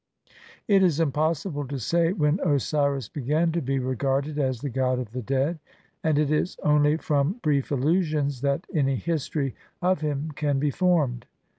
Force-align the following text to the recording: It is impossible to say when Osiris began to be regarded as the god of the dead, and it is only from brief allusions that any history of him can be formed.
It 0.67 0.81
is 0.81 0.99
impossible 0.99 1.67
to 1.67 1.77
say 1.77 2.11
when 2.11 2.39
Osiris 2.43 3.07
began 3.07 3.51
to 3.51 3.61
be 3.61 3.77
regarded 3.77 4.39
as 4.39 4.61
the 4.61 4.69
god 4.71 4.97
of 4.97 5.11
the 5.11 5.21
dead, 5.21 5.59
and 6.03 6.17
it 6.17 6.31
is 6.31 6.57
only 6.63 6.97
from 6.97 7.33
brief 7.43 7.69
allusions 7.69 8.41
that 8.41 8.65
any 8.73 8.95
history 8.95 9.53
of 9.79 10.01
him 10.01 10.31
can 10.31 10.57
be 10.57 10.71
formed. 10.71 11.27